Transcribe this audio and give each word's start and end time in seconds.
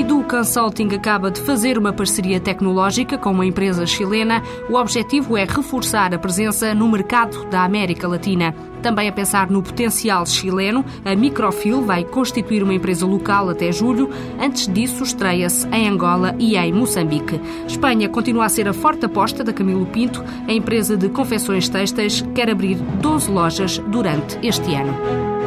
Edu 0.00 0.24
Consulting 0.24 0.94
acaba 0.94 1.30
de 1.30 1.42
fazer 1.42 1.76
uma 1.76 1.92
parceria 1.92 2.40
tecnológica 2.40 3.18
com 3.18 3.32
uma 3.32 3.44
empresa 3.44 3.84
chilena. 3.84 4.42
O 4.70 4.74
objetivo 4.74 5.36
é 5.36 5.44
reforçar 5.44 6.14
a 6.14 6.18
presença 6.18 6.74
no 6.74 6.88
mercado 6.88 7.44
da 7.50 7.64
América 7.64 8.08
Latina. 8.08 8.54
Também 8.82 9.10
a 9.10 9.12
pensar 9.12 9.50
no 9.50 9.62
potencial 9.62 10.24
chileno, 10.24 10.82
a 11.04 11.14
Microfil 11.14 11.82
vai 11.82 12.02
constituir 12.02 12.62
uma 12.62 12.72
empresa 12.72 13.04
local 13.04 13.50
até 13.50 13.70
julho. 13.70 14.08
Antes 14.40 14.72
disso, 14.72 15.04
estreia-se 15.04 15.68
em 15.68 15.86
Angola 15.86 16.34
e 16.38 16.56
em 16.56 16.72
Moçambique. 16.72 17.38
Espanha 17.66 18.08
continua 18.08 18.46
a 18.46 18.48
ser 18.48 18.68
a 18.68 18.72
forte 18.72 19.04
aposta 19.04 19.44
da 19.44 19.52
Camilo 19.52 19.84
Pinto. 19.84 20.24
A 20.48 20.52
empresa 20.52 20.96
de 20.96 21.10
confecções 21.10 21.68
têxteis 21.68 22.24
quer 22.34 22.48
abrir 22.48 22.76
12 22.76 23.30
lojas 23.30 23.76
durante 23.88 24.38
este 24.42 24.74
ano. 24.74 25.39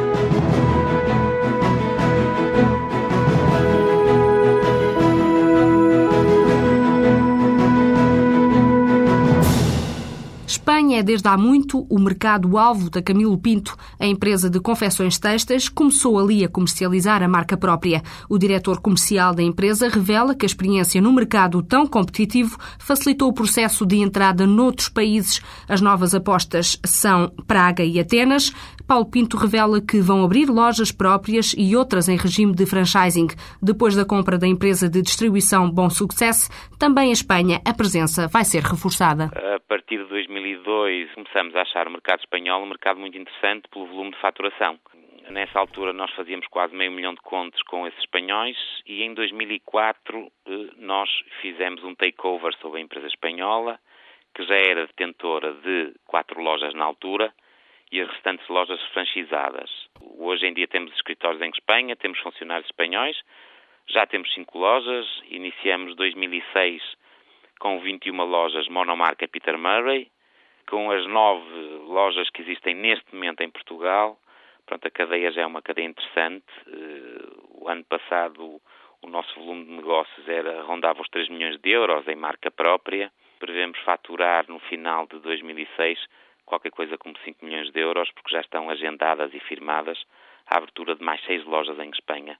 É 10.96 11.02
desde 11.02 11.26
há 11.26 11.36
muito 11.36 11.84
o 11.90 11.98
mercado-alvo 11.98 12.88
da 12.88 13.02
Camilo 13.02 13.36
Pinto. 13.36 13.76
A 13.98 14.06
empresa 14.06 14.48
de 14.48 14.60
confecções 14.60 15.18
têxteis 15.18 15.68
começou 15.68 16.20
ali 16.20 16.44
a 16.44 16.48
comercializar 16.48 17.20
a 17.20 17.26
marca 17.26 17.56
própria. 17.56 18.00
O 18.28 18.38
diretor 18.38 18.80
comercial 18.80 19.34
da 19.34 19.42
empresa 19.42 19.88
revela 19.88 20.36
que 20.36 20.44
a 20.44 20.46
experiência 20.46 21.02
no 21.02 21.12
mercado 21.12 21.60
tão 21.64 21.84
competitivo 21.84 22.56
facilitou 22.78 23.28
o 23.28 23.32
processo 23.32 23.84
de 23.84 23.96
entrada 23.96 24.46
noutros 24.46 24.88
países. 24.88 25.42
As 25.68 25.80
novas 25.80 26.14
apostas 26.14 26.78
são 26.86 27.28
Praga 27.44 27.82
e 27.82 27.98
Atenas. 27.98 28.52
Paulo 28.86 29.06
Pinto 29.06 29.36
revela 29.36 29.80
que 29.80 29.98
vão 30.00 30.22
abrir 30.22 30.48
lojas 30.48 30.92
próprias 30.92 31.54
e 31.58 31.74
outras 31.74 32.08
em 32.08 32.16
regime 32.16 32.54
de 32.54 32.66
franchising. 32.66 33.28
Depois 33.60 33.96
da 33.96 34.04
compra 34.04 34.38
da 34.38 34.46
empresa 34.46 34.88
de 34.88 35.02
distribuição 35.02 35.68
Bom 35.68 35.90
Sucesso, 35.90 36.48
também 36.78 37.08
em 37.08 37.12
Espanha 37.12 37.60
a 37.64 37.72
presença 37.72 38.28
vai 38.28 38.44
ser 38.44 38.62
reforçada. 38.62 39.24
A 39.34 39.58
partir 39.66 40.06
de 40.06 40.28
2002 40.44 41.14
começamos 41.14 41.56
a 41.56 41.62
achar 41.62 41.88
o 41.88 41.90
mercado 41.90 42.20
espanhol 42.20 42.62
um 42.62 42.66
mercado 42.66 43.00
muito 43.00 43.16
interessante 43.16 43.66
pelo 43.70 43.86
volume 43.86 44.10
de 44.10 44.18
faturação. 44.18 44.78
Nessa 45.30 45.58
altura 45.58 45.94
nós 45.94 46.10
fazíamos 46.12 46.46
quase 46.48 46.76
meio 46.76 46.92
milhão 46.92 47.14
de 47.14 47.22
contos 47.22 47.62
com 47.62 47.86
esses 47.86 47.98
espanhóis 48.00 48.58
e 48.84 49.02
em 49.02 49.14
2004 49.14 50.30
eh, 50.46 50.50
nós 50.76 51.08
fizemos 51.40 51.82
um 51.82 51.94
takeover 51.94 52.54
sobre 52.60 52.78
a 52.78 52.82
empresa 52.82 53.06
espanhola 53.06 53.80
que 54.34 54.44
já 54.44 54.54
era 54.54 54.86
detentora 54.86 55.54
de 55.54 55.94
quatro 56.04 56.38
lojas 56.42 56.74
na 56.74 56.84
altura 56.84 57.32
e 57.90 57.98
as 58.02 58.10
restantes 58.10 58.46
lojas 58.48 58.82
franchisadas. 58.92 59.70
Hoje 60.18 60.46
em 60.46 60.52
dia 60.52 60.68
temos 60.68 60.92
escritórios 60.92 61.40
em 61.40 61.48
Espanha, 61.48 61.96
temos 61.96 62.18
funcionários 62.18 62.66
espanhóis, 62.66 63.18
já 63.88 64.04
temos 64.06 64.30
cinco 64.34 64.58
lojas, 64.58 65.06
iniciamos 65.26 65.96
2006 65.96 66.82
com 67.58 67.80
21 67.80 68.22
lojas 68.24 68.68
monomarca 68.68 69.26
Peter 69.26 69.56
Murray, 69.56 70.10
com 70.68 70.90
as 70.90 71.06
nove 71.06 71.50
lojas 71.86 72.28
que 72.30 72.42
existem 72.42 72.74
neste 72.74 73.14
momento 73.14 73.42
em 73.42 73.50
Portugal. 73.50 74.18
Pronto, 74.66 74.86
a 74.86 74.90
cadeia 74.90 75.30
já 75.30 75.42
é 75.42 75.46
uma 75.46 75.62
cadeia 75.62 75.86
interessante. 75.86 76.44
Eh, 76.66 77.26
o 77.50 77.68
ano 77.68 77.84
passado 77.84 78.60
o 79.02 79.08
nosso 79.08 79.34
volume 79.38 79.64
de 79.66 79.72
negócios 79.72 80.28
era 80.28 80.62
rondava 80.62 81.02
os 81.02 81.08
3 81.08 81.28
milhões 81.28 81.60
de 81.60 81.70
euros 81.70 82.08
em 82.08 82.16
marca 82.16 82.50
própria. 82.50 83.12
Prevemos 83.38 83.78
faturar 83.80 84.46
no 84.48 84.58
final 84.60 85.06
de 85.06 85.18
2006 85.18 85.98
qualquer 86.46 86.70
coisa 86.70 86.96
como 86.96 87.14
5 87.24 87.44
milhões 87.44 87.70
de 87.70 87.80
euros, 87.80 88.10
porque 88.12 88.30
já 88.30 88.40
estão 88.40 88.70
agendadas 88.70 89.32
e 89.34 89.40
firmadas 89.40 90.02
a 90.46 90.56
abertura 90.56 90.94
de 90.94 91.02
mais 91.02 91.22
seis 91.24 91.44
lojas 91.44 91.78
em 91.78 91.90
Espanha 91.90 92.38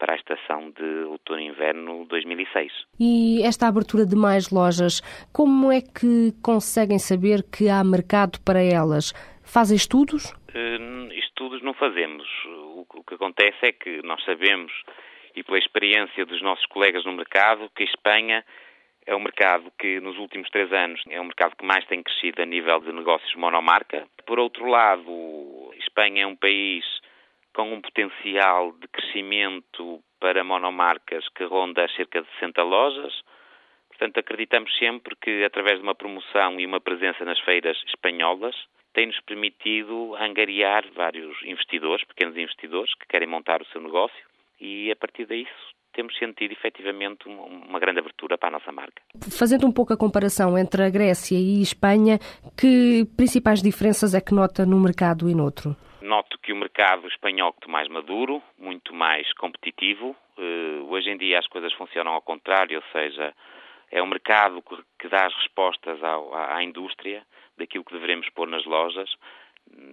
para 0.00 0.14
a 0.14 0.16
estação 0.16 0.70
de 0.70 1.04
outono-inverno 1.04 2.06
2006. 2.06 2.72
E 2.98 3.42
esta 3.44 3.68
abertura 3.68 4.06
de 4.06 4.16
mais 4.16 4.50
lojas, 4.50 5.02
como 5.30 5.70
é 5.70 5.82
que 5.82 6.32
conseguem 6.42 6.98
saber 6.98 7.44
que 7.44 7.68
há 7.68 7.84
mercado 7.84 8.40
para 8.40 8.62
elas? 8.62 9.12
Fazem 9.44 9.76
estudos? 9.76 10.32
Uh, 10.54 11.12
estudos 11.12 11.62
não 11.62 11.74
fazemos. 11.74 12.26
O, 12.46 12.86
o 12.94 13.04
que 13.04 13.14
acontece 13.14 13.58
é 13.62 13.72
que 13.72 14.00
nós 14.02 14.24
sabemos, 14.24 14.72
e 15.36 15.44
pela 15.44 15.58
experiência 15.58 16.24
dos 16.24 16.40
nossos 16.40 16.64
colegas 16.66 17.04
no 17.04 17.12
mercado, 17.12 17.70
que 17.76 17.82
a 17.82 17.86
Espanha 17.86 18.44
é 19.06 19.14
um 19.14 19.20
mercado 19.20 19.70
que 19.78 20.00
nos 20.00 20.16
últimos 20.18 20.48
três 20.50 20.72
anos 20.72 21.02
é 21.10 21.20
um 21.20 21.24
mercado 21.24 21.56
que 21.56 21.64
mais 21.64 21.84
tem 21.86 22.02
crescido 22.02 22.42
a 22.42 22.46
nível 22.46 22.80
de 22.80 22.92
negócios 22.92 23.34
monomarca. 23.34 24.06
Por 24.24 24.38
outro 24.38 24.66
lado, 24.66 25.74
Espanha 25.78 26.22
é 26.22 26.26
um 26.26 26.36
país 26.36 26.84
com 27.54 27.72
um 27.72 27.80
potencial 27.80 28.72
de 28.72 28.88
crescimento 28.88 30.02
para 30.20 30.44
monomarcas 30.44 31.28
que 31.30 31.44
ronda 31.44 31.88
cerca 31.96 32.22
de 32.22 32.28
60 32.34 32.62
lojas. 32.62 33.12
Portanto, 33.88 34.18
acreditamos 34.18 34.76
sempre 34.78 35.14
que, 35.16 35.44
através 35.44 35.78
de 35.78 35.82
uma 35.82 35.94
promoção 35.94 36.58
e 36.58 36.66
uma 36.66 36.80
presença 36.80 37.24
nas 37.24 37.38
feiras 37.40 37.76
espanholas, 37.86 38.54
tem-nos 38.92 39.20
permitido 39.20 40.14
angariar 40.16 40.84
vários 40.94 41.36
investidores, 41.44 42.04
pequenos 42.06 42.36
investidores, 42.36 42.94
que 42.94 43.06
querem 43.06 43.28
montar 43.28 43.62
o 43.62 43.66
seu 43.66 43.80
negócio 43.80 44.24
e, 44.60 44.90
a 44.90 44.96
partir 44.96 45.26
disso, 45.26 45.74
temos 45.92 46.16
sentido 46.18 46.52
efetivamente 46.52 47.28
uma 47.28 47.78
grande 47.78 47.98
abertura 47.98 48.38
para 48.38 48.48
a 48.48 48.52
nossa 48.52 48.72
marca. 48.72 49.02
Fazendo 49.36 49.66
um 49.66 49.72
pouco 49.72 49.92
a 49.92 49.96
comparação 49.96 50.56
entre 50.56 50.84
a 50.84 50.90
Grécia 50.90 51.36
e 51.36 51.58
a 51.58 51.62
Espanha, 51.62 52.18
que 52.58 53.04
principais 53.16 53.62
diferenças 53.62 54.14
é 54.14 54.20
que 54.20 54.34
nota 54.34 54.64
num 54.64 54.80
mercado 54.80 55.28
e 55.28 55.34
noutro? 55.34 55.76
Noto 56.00 56.38
que 56.50 56.52
o 56.52 56.56
mercado 56.56 57.06
espanhol 57.06 57.54
é 57.62 57.70
mais 57.70 57.86
maduro, 57.86 58.42
muito 58.58 58.92
mais 58.92 59.32
competitivo. 59.34 60.16
Uh, 60.36 60.84
hoje 60.90 61.08
em 61.08 61.16
dia 61.16 61.38
as 61.38 61.46
coisas 61.46 61.72
funcionam 61.74 62.12
ao 62.12 62.20
contrário, 62.20 62.76
ou 62.76 62.82
seja, 62.90 63.32
é 63.88 64.02
um 64.02 64.08
mercado 64.08 64.60
que 64.98 65.06
dá 65.06 65.26
as 65.26 65.34
respostas 65.36 66.00
à 66.02 66.60
indústria 66.60 67.22
daquilo 67.56 67.84
que 67.84 67.96
devemos 67.96 68.28
pôr 68.30 68.48
nas 68.48 68.64
lojas 68.64 69.08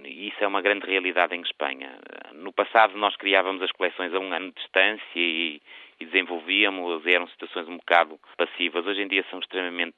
e 0.03 0.29
isso 0.29 0.43
é 0.43 0.47
uma 0.47 0.63
grande 0.63 0.87
realidade 0.87 1.35
em 1.35 1.41
Espanha. 1.41 1.91
No 2.33 2.51
passado 2.51 2.97
nós 2.97 3.15
criávamos 3.17 3.61
as 3.61 3.71
coleções 3.71 4.11
a 4.15 4.19
um 4.19 4.33
ano 4.33 4.47
de 4.47 4.55
distância 4.55 5.03
e, 5.15 5.61
e 5.99 6.05
desenvolvíamos, 6.05 7.05
eram 7.05 7.27
situações 7.27 7.67
um 7.67 7.77
bocado 7.77 8.19
passivas. 8.35 8.83
Hoje 8.87 9.03
em 9.03 9.07
dia 9.07 9.23
são 9.29 9.37
extremamente 9.37 9.95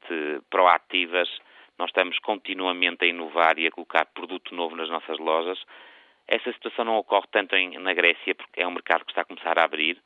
proativas. 0.49 1.29
Nós 1.77 1.89
estamos 1.89 2.19
continuamente 2.19 3.05
a 3.05 3.07
inovar 3.07 3.57
e 3.57 3.65
a 3.65 3.71
colocar 3.71 4.05
produto 4.07 4.53
novo 4.53 4.75
nas 4.75 4.89
nossas 4.89 5.17
lojas. 5.19 5.57
Essa 6.31 6.53
situação 6.53 6.85
não 6.85 6.97
ocorre 6.97 7.25
tanto 7.31 7.55
em, 7.55 7.77
na 7.79 7.91
Grécia, 7.93 8.35
porque 8.35 8.61
é 8.61 8.67
um 8.67 8.71
mercado 8.71 9.03
que 9.03 9.11
está 9.11 9.21
a 9.21 9.25
começar 9.25 9.57
a 9.57 9.63
abrir. 9.63 9.97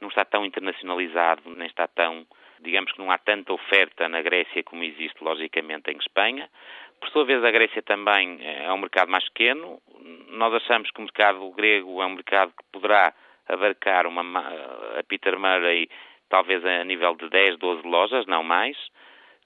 Não 0.00 0.08
está 0.08 0.24
tão 0.24 0.44
internacionalizado, 0.44 1.42
nem 1.54 1.66
está 1.66 1.86
tão 1.86 2.26
digamos 2.62 2.92
que 2.92 2.98
não 2.98 3.10
há 3.10 3.18
tanta 3.18 3.52
oferta 3.52 4.08
na 4.08 4.20
Grécia 4.20 4.62
como 4.62 4.84
existe, 4.84 5.22
logicamente, 5.22 5.90
em 5.90 5.96
Espanha. 5.96 6.50
Por 7.00 7.08
sua 7.10 7.24
vez, 7.24 7.42
a 7.42 7.50
Grécia 7.50 7.82
também 7.82 8.38
é 8.42 8.70
um 8.72 8.78
mercado 8.78 9.10
mais 9.10 9.24
pequeno. 9.30 9.80
Nós 10.28 10.52
achamos 10.54 10.90
que 10.90 10.98
o 10.98 11.04
mercado 11.04 11.50
grego 11.52 12.02
é 12.02 12.06
um 12.06 12.14
mercado 12.14 12.52
que 12.52 12.64
poderá 12.70 13.14
abarcar 13.48 14.06
uma, 14.06 14.40
a 14.98 15.02
Peter 15.08 15.38
Murray 15.38 15.88
talvez 16.28 16.64
a 16.64 16.84
nível 16.84 17.14
de 17.16 17.28
10, 17.28 17.58
12 17.58 17.86
lojas, 17.86 18.26
não 18.26 18.42
mais. 18.42 18.76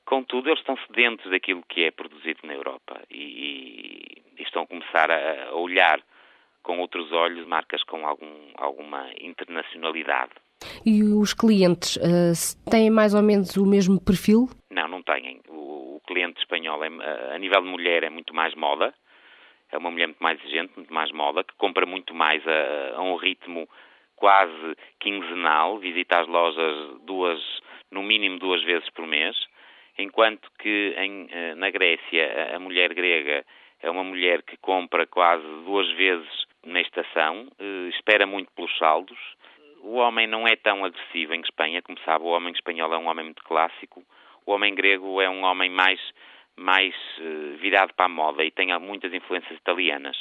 Contudo, 0.04 0.48
eles 0.48 0.60
estão 0.60 0.76
sedentos 0.86 1.30
daquilo 1.30 1.62
que 1.68 1.84
é 1.84 1.90
produzido 1.90 2.40
na 2.42 2.52
Europa 2.52 3.00
e, 3.10 4.22
e 4.36 4.42
estão 4.42 4.62
a 4.62 4.66
começar 4.66 5.10
a, 5.10 5.50
a 5.50 5.54
olhar 5.54 6.02
com 6.64 6.80
outros 6.80 7.12
olhos 7.12 7.46
marcas 7.46 7.84
com 7.84 8.04
algum, 8.04 8.50
alguma 8.56 9.08
internacionalidade. 9.20 10.32
E 10.84 11.02
os 11.02 11.32
clientes 11.32 11.96
uh, 11.96 12.70
têm 12.70 12.90
mais 12.90 13.14
ou 13.14 13.22
menos 13.22 13.56
o 13.56 13.66
mesmo 13.66 14.02
perfil? 14.02 14.48
Não, 14.70 14.88
não 14.88 15.02
têm. 15.02 15.40
O, 15.48 15.96
o 15.96 16.00
cliente 16.06 16.40
espanhol, 16.40 16.82
é, 16.82 16.88
a 17.34 17.38
nível 17.38 17.62
de 17.62 17.68
mulher, 17.68 18.02
é 18.02 18.10
muito 18.10 18.34
mais 18.34 18.54
moda. 18.54 18.92
É 19.70 19.78
uma 19.78 19.90
mulher 19.90 20.06
muito 20.06 20.22
mais 20.22 20.40
exigente, 20.40 20.72
muito 20.76 20.92
mais 20.92 21.12
moda, 21.12 21.44
que 21.44 21.54
compra 21.56 21.86
muito 21.86 22.14
mais 22.14 22.42
a, 22.46 22.96
a 22.96 23.02
um 23.02 23.16
ritmo 23.16 23.68
quase 24.16 24.76
quinzenal, 25.00 25.78
visita 25.78 26.20
as 26.20 26.28
lojas 26.28 27.00
duas, 27.02 27.40
no 27.90 28.02
mínimo 28.02 28.38
duas 28.38 28.62
vezes 28.62 28.88
por 28.90 29.06
mês, 29.06 29.36
enquanto 29.98 30.48
que 30.58 30.94
em, 30.96 31.28
eh, 31.30 31.54
na 31.56 31.70
Grécia 31.70 32.54
a 32.54 32.58
mulher 32.58 32.94
grega 32.94 33.44
é 33.82 33.90
uma 33.90 34.04
mulher 34.04 34.42
que 34.42 34.56
compra 34.56 35.06
quase 35.06 35.44
duas 35.64 35.90
vezes 35.92 36.46
na 36.64 36.80
estação, 36.80 37.48
eh, 37.58 37.88
espera 37.90 38.26
muito 38.26 38.50
pelos 38.52 38.76
saldos, 38.78 39.18
o 39.82 39.96
homem 39.96 40.26
não 40.26 40.48
é 40.48 40.56
tão 40.56 40.84
agressivo 40.84 41.34
em 41.34 41.40
Espanha, 41.40 41.82
como 41.82 41.98
sabe, 42.04 42.24
o 42.24 42.28
homem 42.28 42.52
espanhol 42.52 42.92
é 42.92 42.98
um 42.98 43.06
homem 43.06 43.26
muito 43.26 43.44
clássico, 43.44 44.02
o 44.46 44.52
homem 44.52 44.74
grego 44.74 45.20
é 45.20 45.28
um 45.28 45.44
homem 45.44 45.70
mais, 45.70 46.00
mais 46.56 46.94
uh, 47.18 47.56
virado 47.58 47.92
para 47.94 48.06
a 48.06 48.08
moda 48.08 48.42
e 48.44 48.50
tem 48.50 48.76
muitas 48.78 49.12
influências 49.12 49.58
italianas. 49.58 50.16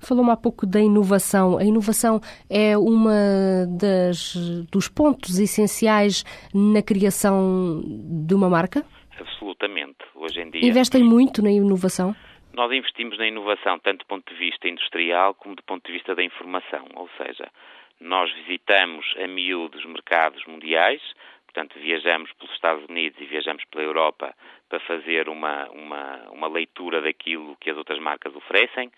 Falou-me 0.00 0.30
há 0.32 0.36
pouco 0.36 0.66
da 0.66 0.80
inovação. 0.80 1.58
A 1.58 1.64
inovação 1.64 2.20
é 2.48 2.76
uma 2.76 3.66
das 3.78 4.34
dos 4.70 4.88
pontos 4.88 5.38
essenciais 5.38 6.24
na 6.52 6.82
criação 6.82 7.82
de 8.26 8.34
uma 8.34 8.48
marca? 8.48 8.84
Absolutamente. 9.18 9.98
Hoje 10.14 10.40
em 10.40 10.50
dia. 10.50 10.66
Investem 10.68 11.04
muito 11.04 11.42
na 11.42 11.50
inovação? 11.50 12.16
Nós 12.60 12.72
investimos 12.72 13.16
na 13.16 13.26
inovação 13.26 13.78
tanto 13.78 14.00
do 14.00 14.04
ponto 14.04 14.30
de 14.30 14.38
vista 14.38 14.68
industrial 14.68 15.32
como 15.32 15.54
do 15.54 15.62
ponto 15.62 15.86
de 15.86 15.92
vista 15.94 16.14
da 16.14 16.22
informação, 16.22 16.86
ou 16.94 17.08
seja, 17.16 17.50
nós 17.98 18.30
visitamos 18.34 19.14
a 19.16 19.26
miúdo 19.26 19.78
os 19.78 19.84
mercados 19.86 20.44
mundiais, 20.44 21.00
portanto 21.46 21.78
viajamos 21.78 22.30
pelos 22.34 22.52
Estados 22.52 22.84
Unidos 22.86 23.18
e 23.18 23.24
viajamos 23.24 23.64
pela 23.64 23.82
Europa 23.82 24.34
para 24.68 24.78
fazer 24.80 25.30
uma, 25.30 25.70
uma, 25.70 26.28
uma 26.32 26.48
leitura 26.48 27.00
daquilo 27.00 27.56
que 27.56 27.70
as 27.70 27.78
outras 27.78 27.98
marcas 27.98 28.36
oferecem. 28.36 28.92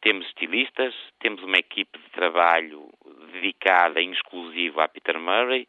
Temos 0.00 0.24
estilistas, 0.28 0.94
temos 1.18 1.42
uma 1.42 1.58
equipe 1.58 1.98
de 1.98 2.10
trabalho 2.10 2.88
dedicada 3.32 4.00
em 4.00 4.12
exclusivo 4.12 4.80
à 4.80 4.86
Peter 4.86 5.18
Murray, 5.18 5.66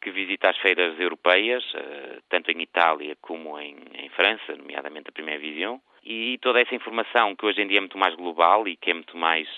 que 0.00 0.12
visita 0.12 0.48
as 0.48 0.58
feiras 0.58 0.96
europeias, 1.00 1.64
eh, 1.74 2.20
tanto 2.28 2.52
em 2.52 2.62
Itália 2.62 3.16
como 3.20 3.58
em, 3.58 3.78
em 3.94 4.08
França, 4.10 4.54
nomeadamente 4.54 5.08
a 5.08 5.12
Primeira 5.12 5.40
Visão, 5.40 5.82
e 6.04 6.38
toda 6.42 6.60
essa 6.60 6.74
informação 6.74 7.34
que 7.36 7.46
hoje 7.46 7.62
em 7.62 7.68
dia 7.68 7.78
é 7.78 7.80
muito 7.80 7.98
mais 7.98 8.14
global 8.14 8.66
e 8.66 8.76
que 8.76 8.90
é 8.90 8.94
muito 8.94 9.16
mais 9.16 9.48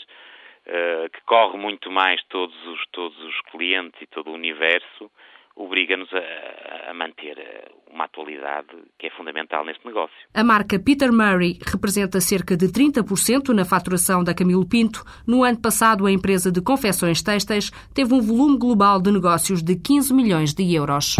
uh, 0.66 1.08
que 1.10 1.20
corre 1.26 1.58
muito 1.58 1.90
mais 1.90 2.22
todos 2.24 2.56
os 2.66 2.86
todos 2.92 3.18
os 3.22 3.40
clientes 3.50 4.00
e 4.02 4.06
todo 4.06 4.30
o 4.30 4.34
universo 4.34 5.10
obriga-nos 5.56 6.08
a, 6.12 6.90
a, 6.90 6.94
manter 6.94 7.38
eh, 7.38 7.70
uma 7.92 8.04
atualidade 8.04 8.68
que 8.98 9.06
é 9.06 9.10
fundamental 9.10 9.64
neste 9.64 9.86
negócio. 9.86 10.16
A 10.34 10.42
marca 10.42 10.78
Peter 10.78 11.12
Murray 11.12 11.58
representa 11.64 12.20
cerca 12.20 12.56
de 12.56 12.66
30% 12.66 13.54
na 13.54 13.64
faturação 13.64 14.24
da 14.24 14.34
Camilo 14.34 14.68
Pinto. 14.68 15.04
No 15.26 15.44
ano 15.44 15.60
passado, 15.60 16.06
a 16.06 16.10
empresa 16.10 16.50
de 16.50 16.60
confecções 16.60 17.22
têxteis 17.22 17.70
teve 17.94 18.12
um 18.12 18.20
volume 18.20 18.58
global 18.58 19.00
de 19.00 19.12
negócios 19.12 19.62
de 19.62 19.76
15 19.76 20.12
milhões 20.12 20.52
de 20.52 20.74
euros. 20.74 21.16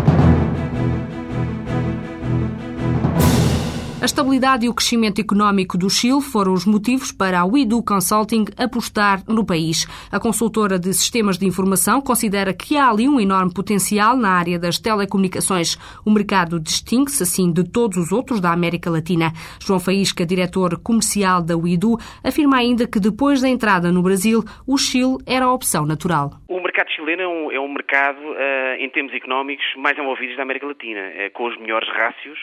A 4.04 4.12
estabilidade 4.12 4.66
e 4.66 4.68
o 4.68 4.74
crescimento 4.74 5.18
económico 5.18 5.78
do 5.78 5.88
Chile 5.88 6.20
foram 6.20 6.52
os 6.52 6.66
motivos 6.66 7.10
para 7.10 7.40
a 7.40 7.46
WeDo 7.46 7.82
Consulting 7.82 8.44
apostar 8.58 9.24
no 9.26 9.46
país. 9.46 9.86
A 10.12 10.20
consultora 10.20 10.78
de 10.78 10.92
sistemas 10.92 11.38
de 11.38 11.46
informação 11.46 12.02
considera 12.02 12.52
que 12.52 12.76
há 12.76 12.90
ali 12.90 13.08
um 13.08 13.18
enorme 13.18 13.54
potencial 13.54 14.14
na 14.14 14.28
área 14.28 14.58
das 14.58 14.78
telecomunicações. 14.78 15.78
O 16.04 16.10
mercado 16.10 16.60
distingue-se, 16.60 17.22
assim, 17.22 17.50
de 17.50 17.64
todos 17.64 17.96
os 17.96 18.12
outros 18.12 18.42
da 18.42 18.52
América 18.52 18.90
Latina. 18.90 19.32
João 19.58 19.80
Faísca, 19.80 20.26
diretor 20.26 20.78
comercial 20.82 21.40
da 21.40 21.56
WeDo, 21.56 21.96
afirma 22.22 22.58
ainda 22.58 22.86
que 22.86 23.00
depois 23.00 23.40
da 23.40 23.48
entrada 23.48 23.90
no 23.90 24.02
Brasil, 24.02 24.44
o 24.68 24.76
Chile 24.76 25.16
era 25.26 25.46
a 25.46 25.52
opção 25.54 25.86
natural. 25.86 26.28
O 26.46 26.60
mercado 26.60 26.90
chileno 26.90 27.22
é 27.22 27.26
um, 27.26 27.52
é 27.52 27.58
um 27.58 27.72
mercado, 27.72 28.20
uh, 28.20 28.76
em 28.78 28.90
termos 28.90 29.14
económicos, 29.14 29.64
mais 29.78 29.96
envolvido 29.96 30.36
da 30.36 30.42
América 30.42 30.66
Latina, 30.66 31.00
uh, 31.00 31.32
com 31.32 31.48
os 31.48 31.56
melhores 31.56 31.88
rácios 31.88 32.38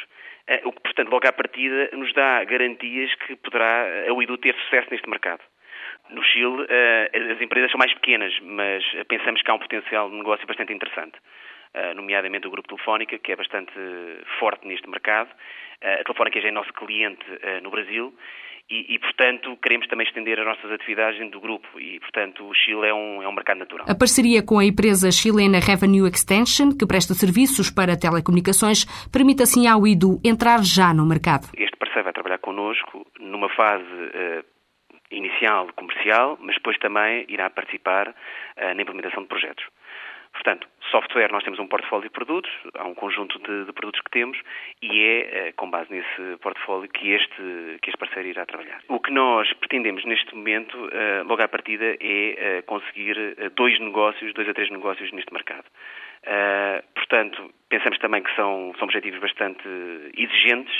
o 0.65 0.71
que, 0.71 0.81
portanto, 0.81 1.09
logo 1.09 1.27
à 1.27 1.31
partida 1.31 1.89
nos 1.93 2.13
dá 2.13 2.43
garantias 2.43 3.13
que 3.15 3.35
poderá 3.37 4.07
a 4.07 4.13
UIDU 4.13 4.37
ter 4.37 4.55
sucesso 4.55 4.87
neste 4.91 5.09
mercado. 5.09 5.41
No 6.09 6.23
Chile, 6.23 6.65
eh, 6.67 7.09
as 7.33 7.41
empresas 7.41 7.71
são 7.71 7.77
mais 7.77 7.93
pequenas, 7.93 8.33
mas 8.41 8.83
pensamos 9.07 9.41
que 9.41 9.49
há 9.49 9.53
um 9.53 9.59
potencial 9.59 10.09
de 10.09 10.15
negócio 10.15 10.45
bastante 10.45 10.73
interessante. 10.73 11.17
Eh, 11.73 11.93
nomeadamente 11.93 12.47
o 12.47 12.51
Grupo 12.51 12.67
Telefónica, 12.67 13.17
que 13.17 13.31
é 13.31 13.35
bastante 13.35 13.73
forte 14.39 14.67
neste 14.67 14.89
mercado. 14.89 15.29
A 15.81 16.03
Telefónica 16.03 16.39
já 16.39 16.49
é 16.49 16.51
nosso 16.51 16.71
cliente 16.73 17.25
no 17.63 17.71
Brasil 17.71 18.13
e, 18.71 18.95
e, 18.95 18.99
portanto, 18.99 19.57
queremos 19.61 19.85
também 19.87 20.07
estender 20.07 20.39
as 20.39 20.45
nossas 20.45 20.71
atividades 20.71 21.19
dentro 21.19 21.39
do 21.39 21.41
grupo 21.41 21.67
e, 21.77 21.99
portanto, 21.99 22.47
o 22.47 22.53
Chile 22.53 22.87
é 22.87 22.93
um, 22.93 23.21
é 23.21 23.27
um 23.27 23.33
mercado 23.33 23.57
natural. 23.57 23.85
A 23.89 23.93
parceria 23.93 24.41
com 24.41 24.59
a 24.59 24.63
empresa 24.63 25.11
chilena 25.11 25.59
Revenue 25.59 26.07
Extension, 26.07 26.71
que 26.71 26.87
presta 26.87 27.13
serviços 27.13 27.69
para 27.69 27.99
telecomunicações, 27.99 28.85
permite 29.11 29.43
assim 29.43 29.67
ao 29.67 29.85
IDU 29.85 30.21
entrar 30.23 30.63
já 30.63 30.93
no 30.93 31.05
mercado. 31.05 31.49
Este 31.57 31.75
parceiro 31.77 32.05
vai 32.05 32.13
trabalhar 32.13 32.37
connosco 32.37 33.05
numa 33.19 33.49
fase 33.49 33.83
uh, 33.83 34.45
inicial 35.11 35.67
comercial, 35.75 36.37
mas 36.39 36.55
depois 36.55 36.77
também 36.77 37.25
irá 37.27 37.49
participar 37.49 38.07
uh, 38.07 38.73
na 38.73 38.81
implementação 38.81 39.23
de 39.23 39.27
projetos. 39.27 39.65
Portanto, 40.43 40.67
software, 40.89 41.31
nós 41.31 41.43
temos 41.43 41.59
um 41.59 41.67
portfólio 41.67 42.09
de 42.09 42.13
produtos, 42.13 42.51
há 42.73 42.87
um 42.87 42.95
conjunto 42.95 43.37
de, 43.37 43.65
de 43.65 43.73
produtos 43.73 44.01
que 44.01 44.09
temos 44.09 44.39
e 44.81 45.03
é 45.03 45.19
eh, 45.19 45.51
com 45.51 45.69
base 45.69 45.93
nesse 45.93 46.37
portfólio 46.41 46.89
que 46.89 47.11
este, 47.11 47.77
que 47.79 47.91
este 47.91 47.97
parceiro 47.99 48.27
irá 48.27 48.43
trabalhar. 48.47 48.81
O 48.87 48.99
que 48.99 49.11
nós 49.11 49.53
pretendemos 49.53 50.03
neste 50.03 50.35
momento, 50.35 50.75
uh, 50.75 51.27
logo 51.27 51.43
à 51.43 51.47
partida, 51.47 51.95
é 51.99 52.59
uh, 52.59 52.63
conseguir 52.65 53.15
dois 53.55 53.79
negócios, 53.79 54.33
dois 54.33 54.49
a 54.49 54.53
três 54.55 54.71
negócios 54.71 55.11
neste 55.11 55.31
mercado. 55.31 55.65
Portanto, 56.95 57.51
pensamos 57.71 57.97
também 57.99 58.21
que 58.21 58.35
são, 58.35 58.73
são 58.77 58.83
objetivos 58.83 59.19
bastante 59.21 59.63
exigentes, 60.17 60.75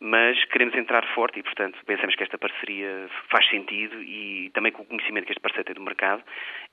mas 0.00 0.42
queremos 0.46 0.74
entrar 0.74 1.04
forte 1.14 1.38
e, 1.38 1.42
portanto, 1.42 1.78
pensamos 1.84 2.16
que 2.16 2.22
esta 2.22 2.38
parceria 2.38 3.06
faz 3.30 3.46
sentido 3.50 4.02
e 4.02 4.50
também 4.54 4.72
com 4.72 4.82
o 4.82 4.86
conhecimento 4.86 5.26
que 5.26 5.32
este 5.32 5.42
parceiro 5.42 5.66
tem 5.66 5.74
do 5.74 5.82
mercado, 5.82 6.22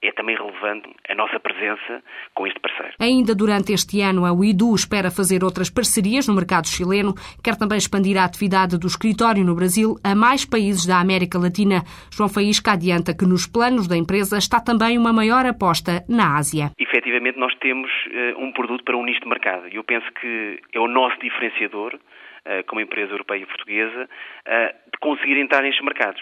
é 0.02 0.12
também 0.14 0.38
relevante 0.38 0.90
a 1.10 1.14
nossa 1.14 1.38
presença 1.38 2.02
com 2.34 2.48
este 2.48 2.60
parceiro. 2.62 2.94
Ainda 3.02 3.36
durante 3.36 3.74
este 3.74 4.00
ano, 4.00 4.25
a 4.25 4.31
UIDU 4.31 4.74
espera 4.74 5.12
fazer 5.12 5.44
outras 5.44 5.69
parcerias 5.69 6.25
no 6.30 6.36
mercado 6.36 6.68
chileno, 6.68 7.14
quer 7.44 7.58
também 7.58 7.78
expandir 7.78 8.18
a 8.18 8.24
atividade 8.24 8.80
do 8.80 8.88
escritório 8.88 9.44
no 9.44 9.56
Brasil 9.56 9.96
a 10.02 10.16
mais 10.16 10.46
países 10.46 10.86
da 10.88 11.02
América 11.02 11.38
Latina. 11.38 11.84
João 12.16 12.30
Faísca 12.30 12.72
adianta 12.72 13.14
que 13.14 13.25
nos 13.25 13.46
planos 13.46 13.90
da 13.90 13.98
empresa 13.98 14.38
está 14.38 14.62
também 14.62 14.98
uma 14.98 15.12
maior 15.12 15.46
aposta 15.46 16.06
na 16.08 16.38
Ásia. 16.38 16.72
Efetivamente, 16.80 17.38
nós 17.38 17.54
temos 17.56 17.92
uh, 18.08 18.40
um 18.42 18.54
produto 18.54 18.86
para 18.86 18.96
um 18.96 19.04
nicho 19.04 19.19
de 19.19 19.28
mercado 19.28 19.56
e 19.71 19.75
eu 19.75 19.83
penso 19.83 20.09
que 20.13 20.62
é 20.74 20.80
o 20.80 20.88
nosso 20.88 21.19
diferenciador, 21.19 21.95
uh, 21.95 22.63
como 22.68 22.81
empresa 22.81 23.12
europeia 23.12 23.42
e 23.42 23.45
portuguesa, 23.45 24.04
uh, 24.04 24.92
de 24.92 24.98
conseguir 25.00 25.38
entrar 25.38 25.62
nestes 25.62 25.83
mercados. 25.83 26.21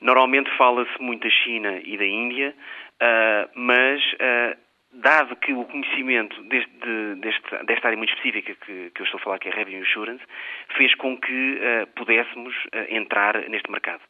Normalmente 0.00 0.50
fala-se 0.56 1.00
muito 1.00 1.22
da 1.22 1.30
China 1.30 1.80
e 1.82 1.96
da 1.96 2.04
Índia, 2.04 2.54
mas 3.54 4.02
dado 4.94 5.34
que 5.36 5.52
o 5.52 5.64
conhecimento 5.64 6.40
deste, 6.44 6.70
deste, 7.16 7.64
desta 7.66 7.88
área 7.88 7.96
muito 7.96 8.14
específica 8.14 8.54
que, 8.54 8.90
que, 8.90 9.00
eu 9.00 9.04
estou 9.04 9.18
a 9.18 9.22
falar, 9.22 9.38
que 9.38 9.48
é 9.48 9.52
Revenue 9.52 9.80
Insurance, 9.80 10.22
fez 10.76 10.94
com 10.94 11.16
que 11.16 11.58
uh, 11.58 11.86
pudéssemos 11.94 12.54
uh, 12.66 12.86
entrar 12.88 13.48
neste 13.48 13.70
mercado. 13.70 14.02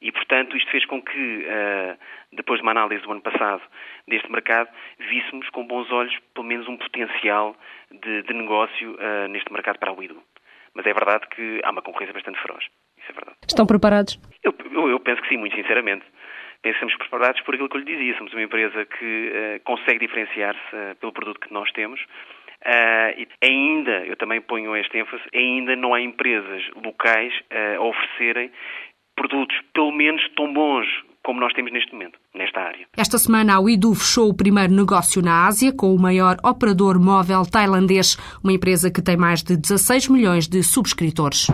E, 0.00 0.12
portanto, 0.12 0.56
isto 0.56 0.70
fez 0.70 0.84
com 0.86 1.00
que, 1.00 1.46
uh, 1.46 1.98
depois 2.32 2.60
de 2.60 2.62
uma 2.62 2.72
análise 2.72 3.02
do 3.02 3.12
ano 3.12 3.22
passado 3.22 3.62
deste 4.06 4.30
mercado, 4.30 4.68
víssemos 4.98 5.48
com 5.50 5.66
bons 5.66 5.90
olhos, 5.90 6.16
pelo 6.34 6.46
menos, 6.46 6.68
um 6.68 6.76
potencial 6.76 7.56
de, 7.90 8.22
de 8.22 8.34
negócio 8.34 8.96
neste 9.30 9.52
mercado 9.52 9.78
para 9.78 9.92
o 9.92 10.02
IDO. 10.02 10.22
Mas 10.74 10.86
é 10.86 10.92
verdade 10.92 11.26
que 11.28 11.60
há 11.64 11.70
uma 11.70 11.82
concorrência 11.82 12.12
bastante 12.12 12.40
feroz. 12.40 12.64
Isso 12.98 13.10
é 13.10 13.14
verdade. 13.14 13.36
Estão 13.48 13.66
preparados? 13.66 14.20
Eu, 14.44 14.54
eu, 14.70 14.90
eu 14.90 15.00
penso 15.00 15.22
que 15.22 15.28
sim, 15.28 15.38
muito 15.38 15.56
sinceramente 15.56 16.04
pensamos 16.66 16.96
preparados 16.96 17.40
por 17.42 17.54
aquilo 17.54 17.68
que 17.68 17.76
eu 17.76 17.80
lhe 17.80 17.96
dizia. 17.96 18.16
Somos 18.18 18.32
uma 18.32 18.42
empresa 18.42 18.84
que 18.84 19.04
uh, 19.30 19.60
consegue 19.62 20.00
diferenciar-se 20.00 20.74
uh, 20.74 20.96
pelo 20.96 21.12
produto 21.12 21.38
que 21.38 21.52
nós 21.52 21.70
temos. 21.70 22.00
Uh, 22.00 23.26
ainda, 23.40 24.04
eu 24.04 24.16
também 24.16 24.40
ponho 24.40 24.74
este 24.76 24.98
ênfase, 24.98 25.22
ainda 25.32 25.76
não 25.76 25.94
há 25.94 26.00
empresas 26.00 26.62
locais 26.84 27.32
a 27.76 27.80
oferecerem 27.80 28.50
produtos, 29.14 29.56
pelo 29.72 29.92
menos 29.92 30.22
tão 30.34 30.52
bons 30.52 30.86
como 31.22 31.40
nós 31.40 31.52
temos 31.54 31.72
neste 31.72 31.92
momento, 31.92 32.18
nesta 32.34 32.60
área. 32.60 32.86
Esta 32.96 33.18
semana 33.18 33.54
a 33.54 33.60
Uidu 33.60 33.94
fechou 33.94 34.28
o 34.28 34.36
primeiro 34.36 34.72
negócio 34.72 35.20
na 35.22 35.46
Ásia 35.46 35.72
com 35.72 35.94
o 35.94 36.00
maior 36.00 36.36
operador 36.44 37.00
móvel 37.00 37.42
tailandês, 37.44 38.16
uma 38.42 38.52
empresa 38.52 38.92
que 38.92 39.02
tem 39.02 39.16
mais 39.16 39.42
de 39.42 39.56
16 39.56 40.08
milhões 40.08 40.48
de 40.48 40.62
subscritores. 40.62 41.48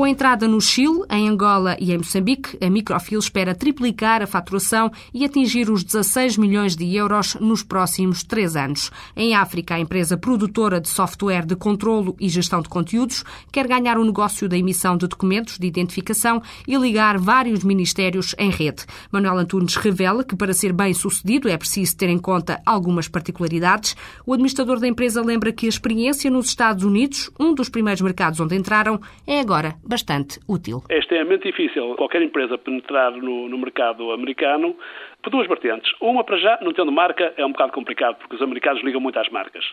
Com 0.00 0.04
a 0.04 0.08
entrada 0.08 0.48
no 0.48 0.62
Chile, 0.62 1.02
em 1.10 1.28
Angola 1.28 1.76
e 1.78 1.92
em 1.92 1.98
Moçambique, 1.98 2.56
a 2.64 2.70
Microfil 2.70 3.18
espera 3.18 3.54
triplicar 3.54 4.22
a 4.22 4.26
faturação 4.26 4.90
e 5.12 5.26
atingir 5.26 5.68
os 5.68 5.84
16 5.84 6.38
milhões 6.38 6.74
de 6.74 6.96
euros 6.96 7.34
nos 7.34 7.62
próximos 7.62 8.24
três 8.24 8.56
anos. 8.56 8.90
Em 9.14 9.34
África, 9.34 9.74
a 9.74 9.78
empresa 9.78 10.16
produtora 10.16 10.80
de 10.80 10.88
software 10.88 11.44
de 11.44 11.54
controlo 11.54 12.16
e 12.18 12.30
gestão 12.30 12.62
de 12.62 12.70
conteúdos 12.70 13.22
quer 13.52 13.68
ganhar 13.68 13.98
o 13.98 14.00
um 14.00 14.06
negócio 14.06 14.48
da 14.48 14.56
emissão 14.56 14.96
de 14.96 15.06
documentos 15.06 15.58
de 15.58 15.66
identificação 15.66 16.42
e 16.66 16.74
ligar 16.76 17.18
vários 17.18 17.62
ministérios 17.62 18.34
em 18.38 18.48
rede. 18.48 18.86
Manuel 19.12 19.36
Antunes 19.36 19.76
revela 19.76 20.24
que 20.24 20.34
para 20.34 20.54
ser 20.54 20.72
bem 20.72 20.94
sucedido 20.94 21.46
é 21.46 21.58
preciso 21.58 21.94
ter 21.98 22.08
em 22.08 22.18
conta 22.18 22.58
algumas 22.64 23.06
particularidades. 23.06 23.94
O 24.24 24.32
administrador 24.32 24.80
da 24.80 24.88
empresa 24.88 25.20
lembra 25.20 25.52
que 25.52 25.66
a 25.66 25.68
experiência 25.68 26.30
nos 26.30 26.46
Estados 26.46 26.84
Unidos, 26.84 27.30
um 27.38 27.52
dos 27.52 27.68
primeiros 27.68 28.00
mercados 28.00 28.40
onde 28.40 28.56
entraram, 28.56 28.98
é 29.26 29.40
agora 29.40 29.78
bastante 29.90 30.38
útil. 30.48 30.82
É 30.88 30.98
extremamente 30.98 31.42
difícil 31.42 31.96
qualquer 31.96 32.22
empresa 32.22 32.56
penetrar 32.56 33.10
no, 33.10 33.48
no 33.48 33.58
mercado 33.58 34.12
americano 34.12 34.76
por 35.20 35.30
duas 35.30 35.48
vertentes. 35.48 35.92
Uma, 36.00 36.24
para 36.24 36.38
já, 36.38 36.58
não 36.62 36.72
tendo 36.72 36.92
marca, 36.92 37.34
é 37.36 37.44
um 37.44 37.52
bocado 37.52 37.72
complicado, 37.72 38.16
porque 38.16 38.36
os 38.36 38.42
americanos 38.42 38.82
ligam 38.82 39.00
muito 39.00 39.18
às 39.18 39.28
marcas. 39.28 39.64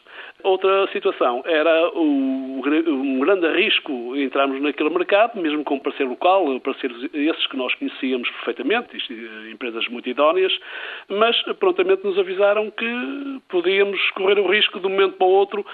Outra 0.43 0.87
situação 0.91 1.43
era 1.45 1.91
um 1.95 2.59
grande 3.21 3.47
risco 3.55 4.15
entrarmos 4.15 4.61
naquele 4.61 4.89
mercado, 4.89 5.39
mesmo 5.39 5.63
com 5.63 5.75
um 5.75 5.79
parceiro 5.79 6.11
local, 6.11 6.59
parceiros 6.59 7.07
esses 7.13 7.47
que 7.47 7.55
nós 7.55 7.73
conhecíamos 7.75 8.29
perfeitamente, 8.31 8.97
empresas 9.51 9.87
muito 9.87 10.09
idóneas, 10.09 10.51
mas 11.07 11.39
prontamente 11.59 12.03
nos 12.03 12.17
avisaram 12.17 12.71
que 12.71 13.41
podíamos 13.49 13.99
correr 14.11 14.39
o 14.39 14.49
risco 14.49 14.79
de 14.79 14.87
um 14.87 14.89
momento 14.89 15.17
para 15.17 15.27
o 15.27 15.31
outro 15.31 15.65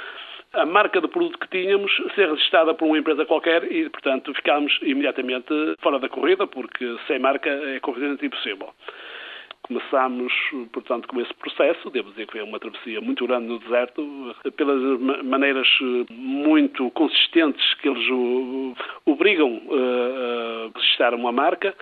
a 0.53 0.65
marca 0.65 1.01
do 1.01 1.09
produto 1.09 1.37
que 1.39 1.47
tínhamos 1.47 1.91
ser 2.15 2.29
registrada 2.29 2.73
por 2.73 2.85
uma 2.85 2.97
empresa 2.97 3.25
qualquer 3.25 3.63
e, 3.71 3.89
portanto, 3.89 4.33
ficámos 4.33 4.77
imediatamente 4.83 5.53
fora 5.81 5.99
da 5.99 6.07
corrida, 6.07 6.45
porque 6.45 6.95
sem 7.07 7.19
marca 7.19 7.49
é 7.49 7.79
completamente 7.79 8.25
impossível. 8.25 8.69
Começámos, 9.63 10.33
portanto, 10.73 11.07
com 11.07 11.21
esse 11.21 11.33
processo. 11.35 11.89
Devo 11.89 12.09
dizer 12.11 12.25
que 12.25 12.33
foi 12.33 12.41
uma 12.41 12.59
travessia 12.59 12.99
muito 12.99 13.25
grande 13.25 13.47
no 13.47 13.59
deserto, 13.59 14.35
pelas 14.57 14.99
maneiras 15.23 15.67
muito 16.11 16.91
consistentes 16.91 17.73
que 17.75 17.87
eles 17.87 18.05
obrigam 19.05 19.61
a 19.71 20.77
registrar 20.77 21.13
uma 21.15 21.31
marca. 21.31 21.73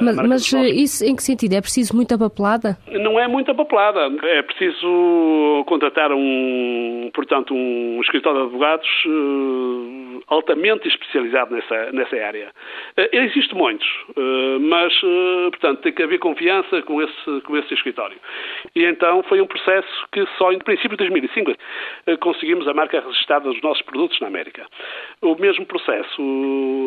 Mas, 0.00 0.16
mas 0.16 0.52
isso 0.52 1.04
em 1.04 1.16
que 1.16 1.22
sentido? 1.22 1.54
É 1.54 1.60
preciso 1.60 1.94
muita 1.94 2.18
papelada? 2.18 2.76
Não 2.88 3.18
é 3.18 3.26
muita 3.26 3.54
papelada. 3.54 4.00
É 4.24 4.42
preciso 4.42 5.64
contratar 5.66 6.12
um, 6.12 7.10
portanto, 7.14 7.54
um 7.54 8.00
escritório 8.02 8.40
de 8.40 8.46
advogados 8.46 8.88
uh, 9.06 10.22
altamente 10.28 10.88
especializado 10.88 11.54
nessa, 11.54 11.92
nessa 11.92 12.16
área. 12.16 12.50
Uh, 12.98 13.08
existe 13.12 13.54
muitos, 13.54 13.86
uh, 14.16 14.60
mas, 14.60 14.92
portanto, 15.50 15.80
tem 15.82 15.92
que 15.92 16.02
haver 16.02 16.18
confiança 16.18 16.82
com 16.82 17.02
esse, 17.02 17.40
com 17.44 17.56
esse 17.56 17.74
escritório. 17.74 18.16
E 18.74 18.84
então 18.84 19.22
foi 19.24 19.40
um 19.40 19.46
processo 19.46 19.88
que 20.12 20.26
só 20.38 20.52
em 20.52 20.58
princípio 20.58 20.90
de 20.90 21.08
2005 21.08 21.52
conseguimos 22.20 22.66
a 22.68 22.74
marca 22.74 23.00
registrada 23.00 23.48
dos 23.48 23.60
nossos 23.62 23.82
produtos 23.82 24.18
na 24.20 24.26
América. 24.26 24.66
O 25.22 25.34
mesmo 25.36 25.64
processo, 25.66 26.22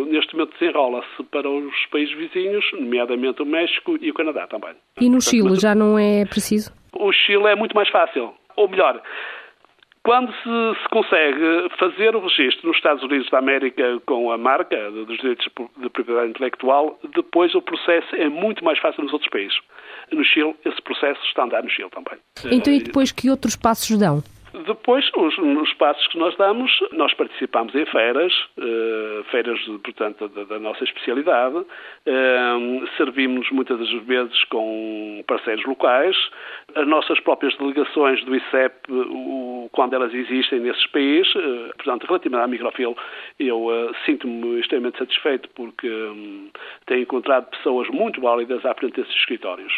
neste 0.10 0.36
momento, 0.36 0.54
desenrola-se 0.60 1.24
para 1.32 1.50
os 1.50 1.86
países 1.88 2.14
vizinhos, 2.16 2.66
nomeadamente 2.84 3.42
o 3.42 3.46
México 3.46 3.98
e 4.00 4.12
o 4.12 4.14
Canadá 4.14 4.48
também. 4.48 4.76
E 5.00 5.10
no 5.10 5.22
Chile 5.22 5.56
já 5.56 5.74
não 5.74 5.98
é 5.98 6.26
preciso? 6.26 6.72
O 6.94 7.12
Chile 7.12 7.48
é 7.48 7.56
muito 7.56 7.76
mais 7.76 7.90
fácil. 7.90 8.34
Ou 8.56 8.70
melhor, 8.70 9.02
quando 10.04 10.32
se, 10.34 10.82
se, 10.82 10.90
consegue 10.90 11.70
fazer 11.80 12.16
o 12.16 12.20
registro 12.20 12.68
nos 12.68 12.78
Estados 12.78 13.02
Unidos 13.04 13.30
da 13.30 13.40
América 13.40 14.00
com 14.06 14.32
a 14.32 14.38
marca 14.38 14.92
dos 14.92 15.18
direitos 15.18 15.48
de 15.78 15.90
propriedade 15.90 16.30
intelectual, 16.30 17.00
depois 17.16 17.56
o 17.56 17.62
processo 17.62 18.14
é 18.16 18.28
muito 18.28 18.64
mais 18.66 18.78
fácil 18.80 19.04
nos 19.04 19.14
outros 19.14 19.32
países. 19.32 19.58
No 20.12 20.24
Chile, 20.24 20.56
esse 20.66 20.82
processo 20.82 21.20
está 21.26 21.44
a 21.44 21.46
andar 21.46 21.64
no 21.64 21.70
Chile 21.70 21.90
também. 21.90 22.20
Então, 22.52 22.74
e 22.74 22.84
depois 22.84 23.12
que 23.12 23.30
outros 23.30 23.56
passos 23.56 23.98
dão? 23.98 24.22
Depois, 24.54 25.10
os, 25.18 25.36
os, 25.38 25.74
passos 25.74 26.06
que 26.08 26.18
nós 26.18 26.36
damos, 26.38 26.72
nós 26.92 27.12
participamos 27.16 27.74
em 27.74 27.88
feiras, 27.88 28.32
uh, 28.60 29.24
feiras, 29.32 29.60
portanto, 29.84 30.28
da, 30.28 30.44
da 30.44 30.60
nossa 30.60 30.84
especialidade, 30.84 31.56
uh, 31.58 32.88
servimos 32.96 33.50
muitas 33.50 33.80
das 33.80 33.92
vezes 34.04 34.44
com 34.46 35.24
parceiros 35.26 35.66
locais, 35.66 36.16
as 36.76 36.88
nossas 36.88 37.20
próprias 37.22 37.58
delegações 37.58 38.24
do 38.26 38.36
ICEP, 38.36 38.92
o, 38.92 39.70
quando 39.72 39.96
elas 39.96 40.14
existem 40.14 40.60
nesses 40.60 40.86
países, 40.88 41.34
uh, 41.34 41.74
portanto, 41.76 42.06
relativamente 42.06 42.44
à 42.44 42.48
microfil, 42.48 42.96
eu 43.40 43.92
sinto-me 44.06 44.60
extremamente 44.60 45.00
satisfeito 45.00 45.50
porque 45.56 45.90
um, 45.90 46.50
tenho 46.86 47.02
encontrado 47.02 47.50
pessoas 47.50 47.90
muito 47.90 48.22
válidas 48.22 48.64
à 48.64 48.74
frente 48.76 49.02
desses 49.02 49.16
escritórios 49.16 49.74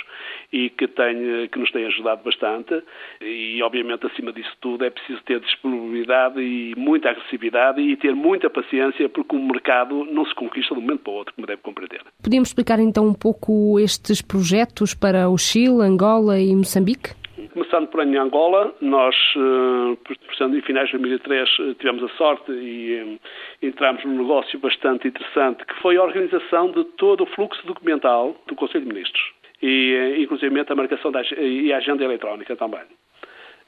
e 0.51 0.70
que, 0.70 0.88
tem, 0.88 1.48
que 1.48 1.60
nos 1.60 1.72
têm 1.72 1.86
ajudado 1.86 2.24
bastante 2.24 2.84
e, 3.22 3.63
obviamente, 3.63 4.05
acima 4.05 4.34
disso 4.34 4.51
tudo, 4.65 4.84
é 4.84 4.89
preciso 4.89 5.22
ter 5.25 5.39
disponibilidade 5.39 6.41
e 6.41 6.74
muita 6.75 7.12
agressividade 7.12 7.79
e 7.79 7.95
ter 7.95 8.15
muita 8.15 8.50
paciência, 8.50 9.07
porque 9.07 9.36
o 9.36 9.39
mercado 9.39 10.03
não 10.05 10.25
se 10.25 10.34
conquista 10.34 10.74
de 10.74 10.79
um 10.79 10.84
momento 10.84 11.03
para 11.03 11.13
o 11.13 11.15
outro, 11.17 11.36
como 11.36 11.45
deve 11.45 11.62
compreender. 11.62 12.01
Podíamos 12.24 12.50
explicar 12.50 12.79
então 12.79 13.05
um 13.05 13.13
pouco 13.13 13.79
estes 13.79 14.24
projetos 14.24 14.95
para 14.95 15.29
o 15.29 15.38
Chile, 15.38 15.84
Angola 15.84 16.39
e 16.39 16.55
Moçambique? 16.55 17.12
Começando 17.53 17.88
por 17.88 18.03
em 18.03 18.17
Angola, 18.17 18.74
nós, 18.81 19.15
eh, 19.38 19.98
portanto, 20.27 20.57
em 20.57 20.62
finais 20.62 20.88
de 20.88 20.98
2003, 20.98 21.48
eh, 21.60 21.74
tivemos 21.79 22.03
a 22.03 22.10
sorte 22.17 22.51
e 22.51 23.19
eh, 23.62 23.67
entramos 23.67 24.03
num 24.03 24.17
negócio 24.17 24.57
bastante 24.60 25.07
interessante, 25.07 25.63
que 25.63 25.75
foi 25.79 25.95
a 25.95 26.03
organização 26.03 26.72
de 26.72 26.84
todo 26.98 27.22
o 27.22 27.27
fluxo 27.27 27.65
documental 27.67 28.36
do 28.48 28.55
Conselho 28.55 28.86
de 28.86 28.89
Ministros 28.89 29.24
e, 29.62 30.17
inclusive, 30.19 30.60
a 30.60 30.75
marcação 30.75 31.12
da, 31.12 31.22
e 31.22 31.72
a 31.72 31.77
agenda 31.77 32.03
eletrónica 32.03 32.55
também. 32.55 32.81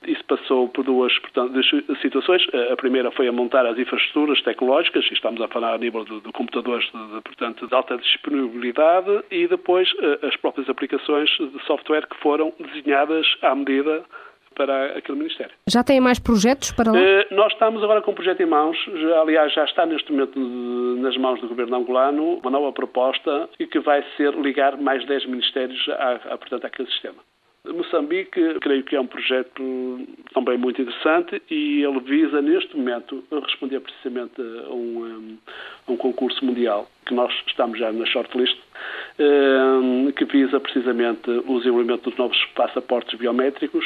Isso 0.05 0.23
passou 0.25 0.69
por 0.69 0.83
duas 0.83 1.17
portanto, 1.19 1.53
situações. 2.01 2.45
A 2.71 2.75
primeira 2.75 3.11
foi 3.11 3.27
a 3.27 3.31
montar 3.31 3.65
as 3.65 3.77
infraestruturas 3.77 4.41
tecnológicas, 4.41 5.05
e 5.09 5.13
estamos 5.13 5.41
a 5.41 5.47
falar 5.47 5.73
a 5.73 5.77
nível 5.77 6.05
de, 6.05 6.21
de 6.21 6.31
computadores 6.31 6.85
de, 6.91 7.15
de, 7.15 7.21
portanto, 7.21 7.67
de 7.67 7.73
alta 7.73 7.97
disponibilidade, 7.97 9.23
e 9.31 9.47
depois 9.47 9.89
as 10.21 10.35
próprias 10.37 10.69
aplicações 10.69 11.29
de 11.29 11.65
software 11.65 12.07
que 12.07 12.17
foram 12.17 12.53
desenhadas 12.59 13.25
à 13.41 13.55
medida 13.55 14.03
para 14.57 14.97
aquele 14.97 15.19
Ministério. 15.19 15.53
Já 15.67 15.83
tem 15.83 16.01
mais 16.01 16.19
projetos 16.19 16.71
para 16.71 16.91
lá? 16.91 16.97
Uh, 16.97 17.35
nós 17.35 17.53
estamos 17.53 17.83
agora 17.83 18.01
com 18.01 18.11
um 18.11 18.15
projeto 18.15 18.41
em 18.41 18.47
mãos, 18.47 18.75
já, 18.85 19.21
aliás, 19.21 19.53
já 19.53 19.63
está 19.63 19.85
neste 19.85 20.11
momento 20.11 20.39
nas 20.39 21.15
mãos 21.15 21.39
do 21.39 21.47
Governo 21.47 21.77
angolano, 21.77 22.39
uma 22.39 22.49
nova 22.49 22.73
proposta 22.73 23.47
e 23.59 23.67
que 23.67 23.79
vai 23.79 24.03
ser 24.17 24.33
ligar 24.33 24.75
mais 24.77 25.05
10 25.05 25.27
ministérios 25.27 25.87
a, 25.89 26.33
a, 26.33 26.37
portanto, 26.37 26.65
àquele 26.65 26.89
sistema. 26.89 27.19
Moçambique, 27.73 28.59
creio 28.61 28.83
que 28.83 28.95
é 28.95 29.01
um 29.01 29.07
projeto 29.07 30.07
também 30.33 30.57
muito 30.57 30.81
interessante 30.81 31.41
e 31.49 31.83
ele 31.83 31.99
visa, 31.99 32.41
neste 32.41 32.75
momento, 32.75 33.23
responder 33.31 33.79
precisamente 33.79 34.41
a 34.41 34.73
um, 34.73 35.37
a 35.87 35.91
um 35.91 35.97
concurso 35.97 36.43
mundial, 36.45 36.87
que 37.05 37.13
nós 37.13 37.33
estamos 37.47 37.79
já 37.79 37.91
na 37.91 38.05
shortlist, 38.05 38.57
eh, 39.19 40.11
que 40.15 40.25
visa 40.25 40.59
precisamente 40.59 41.29
o 41.29 41.57
desenvolvimento 41.57 42.09
dos 42.09 42.17
novos 42.17 42.43
passaportes 42.55 43.17
biométricos, 43.17 43.85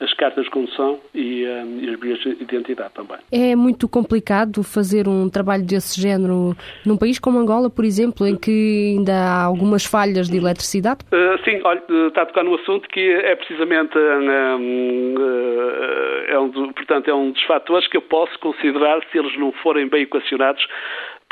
as 0.00 0.12
cartas 0.14 0.44
de 0.44 0.50
condução 0.50 0.98
e, 1.14 1.46
um, 1.46 1.80
e, 1.80 1.90
as 1.90 2.00
bilhetes 2.00 2.36
de 2.36 2.42
identidade 2.42 2.94
também. 2.94 3.18
É 3.30 3.54
muito 3.54 3.88
complicado 3.88 4.62
fazer 4.62 5.06
um 5.06 5.28
trabalho 5.28 5.64
desse 5.64 6.00
género 6.00 6.56
num 6.86 6.96
país 6.96 7.18
como 7.18 7.38
Angola, 7.38 7.68
por 7.68 7.84
exemplo, 7.84 8.26
em 8.26 8.36
que 8.36 8.96
ainda 8.96 9.12
há 9.12 9.44
algumas 9.44 9.84
falhas 9.84 10.28
de 10.28 10.38
eletricidade? 10.38 11.00
Uh, 11.12 11.38
sim, 11.44 11.60
olha, 11.64 11.82
está 12.08 12.22
a 12.22 12.26
tocar 12.26 12.44
no 12.44 12.54
assunto 12.54 12.88
que 12.88 13.00
é 13.00 13.36
precisamente 13.36 13.96
um, 13.98 15.14
uh, 15.18 16.24
é 16.28 16.38
um, 16.38 16.72
portanto, 16.72 17.08
é 17.08 17.14
um 17.14 17.30
dos 17.32 17.42
fatores 17.44 17.86
que 17.88 17.96
eu 17.96 18.02
posso 18.02 18.38
considerar, 18.38 19.00
se 19.12 19.18
eles 19.18 19.36
não 19.38 19.52
forem 19.52 19.88
bem 19.88 20.02
equacionados, 20.02 20.66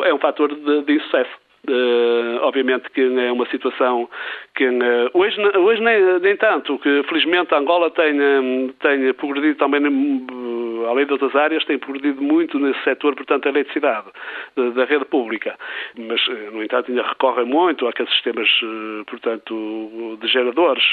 é 0.02 0.12
um 0.12 0.18
fator 0.18 0.54
de, 0.54 0.82
de 0.82 0.92
insucesso. 0.92 1.47
Uh, 1.70 2.38
obviamente 2.42 2.88
que 2.90 3.02
é 3.02 3.30
uma 3.30 3.46
situação 3.50 4.08
que 4.54 4.66
uh, 4.66 5.10
hoje, 5.12 5.38
hoje 5.58 5.82
nem, 5.82 6.18
nem, 6.20 6.37
tanto, 6.37 6.78
que 6.78 7.02
felizmente 7.08 7.54
Angola 7.54 7.90
tem, 7.90 8.18
um, 8.18 8.72
tem 8.80 9.12
progredido 9.12 9.58
também, 9.58 9.80
além 10.88 11.07
de 11.07 11.12
outras 11.12 11.35
áreas, 11.35 11.64
tem 11.64 11.78
progredido 11.78 12.23
muito 12.23 12.59
nesse 12.59 12.83
setor, 12.85 13.14
portanto, 13.14 13.45
da 13.45 13.50
eletricidade, 13.50 14.07
da 14.75 14.85
rede 14.85 15.04
pública. 15.04 15.57
Mas, 15.97 16.21
no 16.52 16.62
entanto, 16.62 16.90
ainda 16.90 17.02
recorrem 17.02 17.47
muito 17.47 17.87
àqueles 17.87 18.12
sistemas, 18.12 18.49
portanto, 19.07 20.18
de 20.21 20.28
geradores 20.28 20.85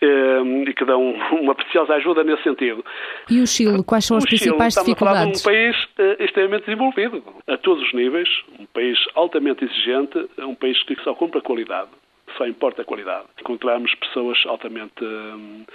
e 0.00 0.74
que 0.74 0.84
dão 0.84 1.14
uma 1.32 1.54
preciosa 1.54 1.94
ajuda 1.94 2.24
nesse 2.24 2.42
sentido. 2.42 2.84
E 3.30 3.40
o 3.40 3.46
Chile, 3.46 3.82
quais 3.84 4.04
são 4.04 4.16
as 4.16 4.24
o 4.24 4.26
principais 4.26 4.74
Chile, 4.74 4.86
dificuldades? 4.86 5.38
Estamos 5.38 5.46
a 5.46 5.50
falar 5.50 5.72
de 5.72 5.72
um 5.72 6.14
país 6.14 6.20
extremamente 6.20 6.64
desenvolvido, 6.66 7.22
a 7.46 7.56
todos 7.56 7.82
os 7.82 7.92
níveis, 7.92 8.28
um 8.58 8.66
país 8.66 8.98
altamente 9.14 9.64
exigente, 9.64 10.28
é 10.36 10.44
um 10.44 10.54
país 10.54 10.82
que 10.84 10.96
só 11.02 11.14
compra 11.14 11.40
qualidade, 11.40 11.88
só 12.38 12.46
importa 12.46 12.82
a 12.82 12.84
qualidade. 12.84 13.26
Encontramos 13.40 13.92
pessoas 13.96 14.38
altamente 14.46 15.04
uh, 15.04 15.66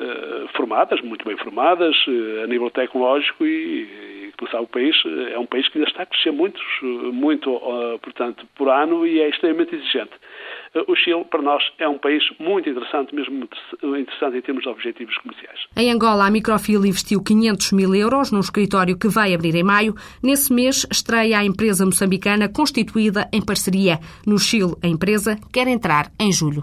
uh, 0.00 0.48
formadas, 0.56 1.00
muito 1.00 1.24
bem 1.24 1.36
formadas, 1.38 1.96
uh, 2.08 2.44
a 2.44 2.46
nível 2.48 2.70
tecnológico 2.70 3.46
e, 3.46 4.28
e 4.28 4.32
começar 4.36 4.60
o 4.60 4.66
país 4.66 4.94
é 5.32 5.38
um 5.38 5.46
país 5.46 5.68
que 5.68 5.78
ainda 5.78 5.88
está 5.88 6.02
a 6.02 6.06
crescer 6.06 6.32
muito, 6.32 6.60
muito 7.12 7.50
portanto, 8.02 8.46
por 8.54 8.68
ano 8.68 9.06
e 9.06 9.20
é 9.20 9.28
extremamente 9.28 9.74
exigente. 9.74 10.12
O 10.86 10.94
Chile, 10.94 11.24
para 11.30 11.42
nós, 11.42 11.62
é 11.78 11.88
um 11.88 11.98
país 11.98 12.22
muito 12.38 12.68
interessante, 12.68 13.14
mesmo 13.14 13.48
interessante 13.82 14.38
em 14.38 14.42
termos 14.42 14.62
de 14.62 14.68
objetivos 14.68 15.16
comerciais. 15.18 15.58
Em 15.76 15.90
Angola, 15.90 16.26
a 16.26 16.30
Microfil 16.30 16.84
investiu 16.84 17.22
500 17.22 17.72
mil 17.72 17.94
euros 17.94 18.30
num 18.30 18.40
escritório 18.40 18.98
que 18.98 19.08
vai 19.08 19.34
abrir 19.34 19.54
em 19.54 19.62
maio. 19.62 19.94
Nesse 20.22 20.52
mês, 20.52 20.86
estreia 20.90 21.38
a 21.38 21.44
empresa 21.44 21.84
moçambicana 21.84 22.48
constituída 22.48 23.28
em 23.32 23.44
parceria. 23.44 23.98
No 24.26 24.38
Chile, 24.38 24.74
a 24.82 24.86
empresa 24.86 25.36
quer 25.52 25.66
entrar 25.68 26.10
em 26.20 26.32
julho. 26.32 26.62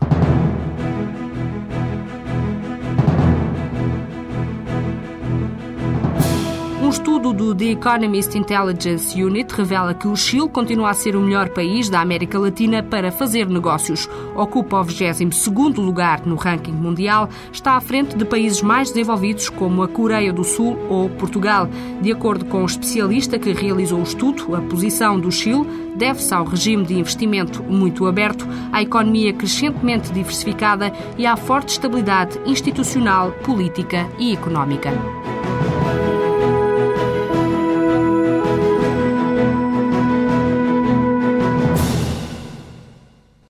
Estudo 6.96 7.34
do 7.34 7.54
The 7.54 7.72
Economist 7.72 8.38
Intelligence 8.38 9.22
Unit 9.22 9.54
revela 9.54 9.94
que 9.94 10.08
o 10.08 10.16
Chile 10.16 10.48
continua 10.48 10.92
a 10.92 10.94
ser 10.94 11.18
o 11.18 11.20
melhor 11.20 11.50
país 11.50 11.90
da 11.90 12.00
América 12.00 12.40
Latina 12.40 12.82
para 12.82 13.12
fazer 13.12 13.50
negócios. 13.50 14.10
Ocupa 14.34 14.80
o 14.80 14.86
22º 14.86 15.84
lugar 15.84 16.25
no 16.25 16.36
ranking 16.36 16.72
mundial, 16.72 17.28
está 17.52 17.74
à 17.74 17.82
frente 17.82 18.16
de 18.16 18.24
países 18.24 18.62
mais 18.62 18.92
desenvolvidos 18.92 19.50
como 19.50 19.84
a 19.84 19.90
Coreia 19.90 20.32
do 20.32 20.46
Sul 20.46 20.78
ou 20.88 21.10
Portugal. 21.10 21.68
De 22.02 22.14
acordo 22.14 22.46
com 22.46 22.64
o 22.64 22.66
especialista 22.66 23.38
que 23.38 23.52
realizou 23.52 24.00
o 24.00 24.04
estudo, 24.04 24.56
a 24.56 24.62
posição 24.62 25.20
do 25.20 25.30
Chile 25.30 25.68
deve-se 25.98 26.34
ao 26.34 26.46
regime 26.46 26.86
de 26.86 26.98
investimento 26.98 27.62
muito 27.62 28.08
aberto, 28.08 28.48
à 28.72 28.82
economia 28.82 29.34
crescentemente 29.34 30.14
diversificada 30.14 30.94
e 31.18 31.25
à 31.25 31.36
forte 31.36 31.74
estabilidade 31.74 32.40
institucional, 32.46 33.34
política 33.44 34.10
e 34.18 34.34
económica. 34.34 34.94